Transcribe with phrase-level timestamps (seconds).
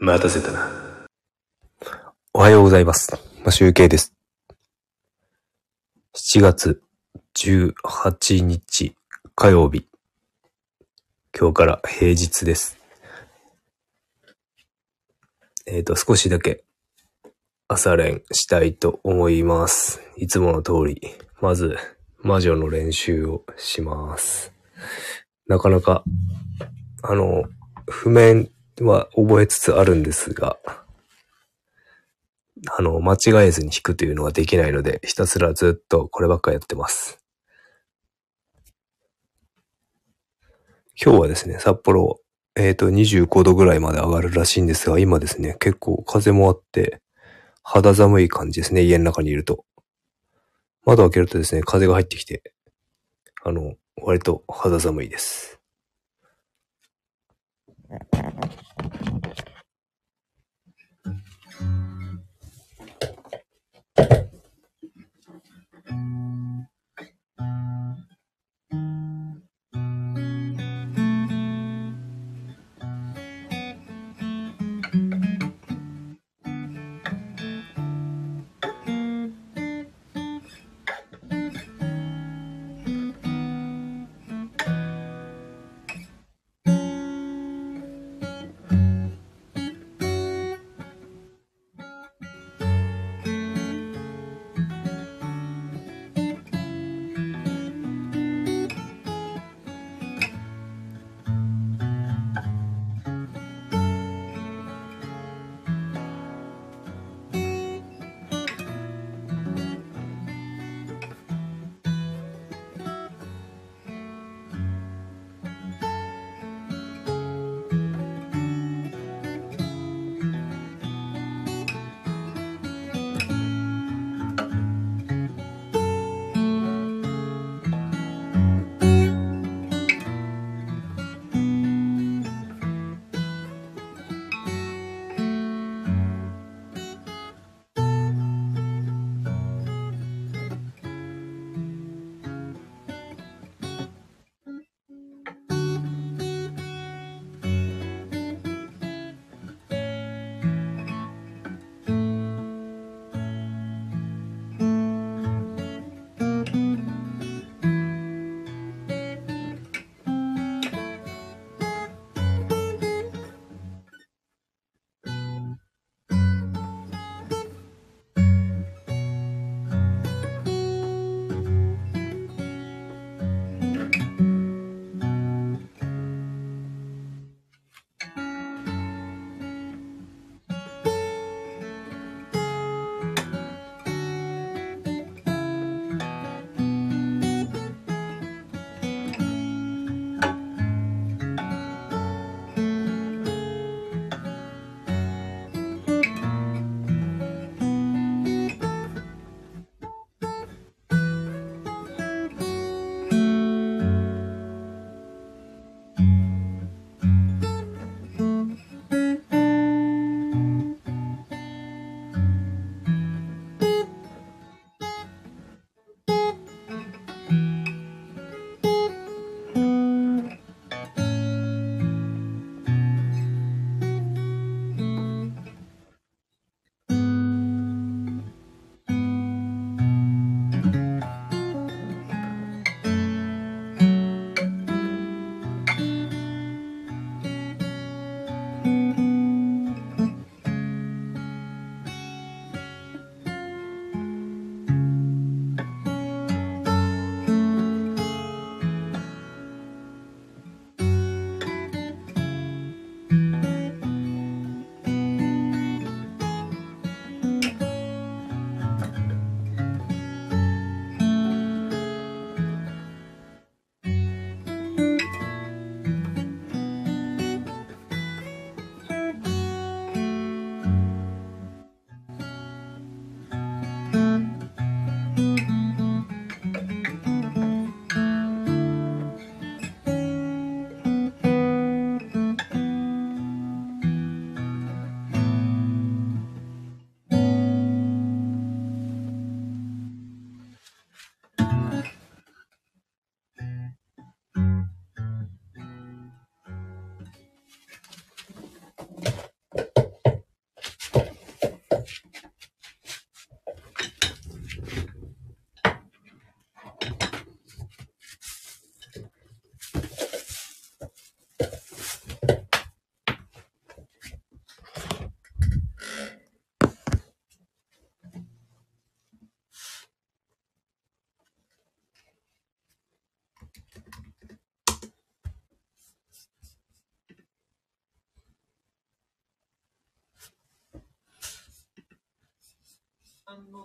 [0.00, 0.70] 待たせたな。
[2.32, 3.18] おはようございます。
[3.44, 4.14] ま、集計です。
[6.14, 6.80] 7月
[7.36, 8.94] 18日
[9.34, 9.88] 火曜日。
[11.36, 12.78] 今日から平日です。
[15.66, 16.62] えっ、と、少しだけ
[17.66, 20.00] 朝練したいと思います。
[20.16, 21.02] いつもの通り、
[21.40, 21.76] まず
[22.22, 24.52] 魔女の練習をします。
[25.48, 26.04] なかなか、
[27.02, 27.42] あの、
[27.88, 28.48] 譜面
[28.84, 30.58] は覚えつつあるんですが、
[32.76, 37.22] あの、間違えずに弾くというのができないので、ひたすらずっとこればっかやってます。
[41.00, 42.20] 今日はですね、札幌、
[42.56, 47.00] えっ、と、25度ぐらいまで上がるらしいんですが、今ですね、結構風もあって、
[47.62, 49.64] 肌寒い感じですね、家の中にいると。
[50.84, 52.42] 窓開けるとですね、風が入ってきて、
[53.44, 55.57] あの、割と肌寒いです。
[57.90, 59.47] Thank you.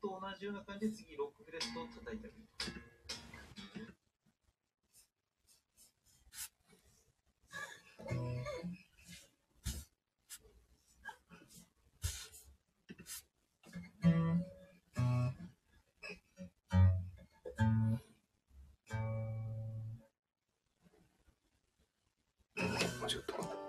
[0.00, 2.48] と同じような感じで次ロックフレットを叩いてあげる。
[23.08, 23.67] ちょっと。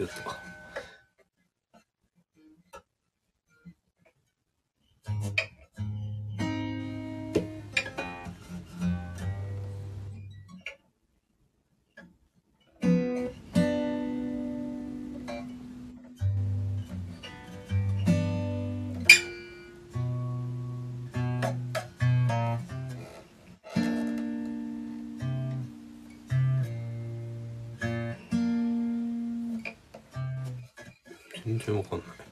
[0.00, 0.49] ちょっと。
[31.44, 32.29] 全然わかんない。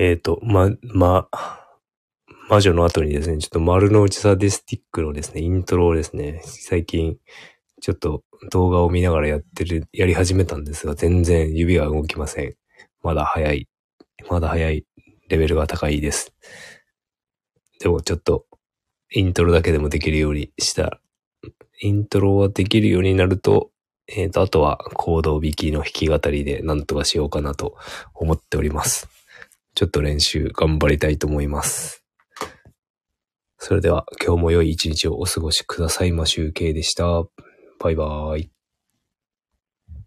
[0.00, 1.28] えっ、と、ま、ま、
[2.48, 7.18] 魔女の後にですね、ちょっと丸の内サディスティックのですね、イントロをですね、最近、
[7.82, 12.54] ちょっと動画を見ながらやってる、やり始めたんですが、全然指が動きません。
[13.02, 13.68] まだ早い。
[14.30, 14.86] まだ早い。
[15.28, 16.32] レベルが高いです。
[17.78, 18.46] でもちょっと、
[19.12, 20.98] イントロだけでもできるようにした。
[21.82, 23.70] イントロはできるようになると、
[24.08, 27.76] えっ、と、あとは行動引きの弾き語りでなんとかしようかなと
[28.14, 29.19] 思っております。
[29.74, 32.04] ちょっと練習頑張りたいと思います。
[33.58, 37.24] それでは今日も良い一日をお過ごしくださいましゅうけいでした。
[37.78, 38.50] バイバーイ。